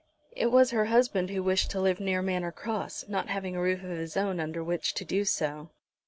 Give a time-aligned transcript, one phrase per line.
[0.35, 3.83] It was her husband who wished to live near Manor Cross, not having a roof
[3.83, 5.69] of his own under which to do so.